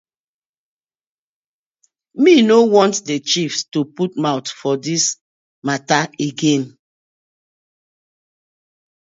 We 2.23 2.41
no 2.41 2.63
want 2.63 3.05
the 3.05 3.19
chiefs 3.19 3.65
to 3.73 3.85
put 3.85 4.17
mouth 4.17 4.47
for 4.49 4.73
dis 4.77 5.17
matta 5.61 6.09
again. 6.19 6.75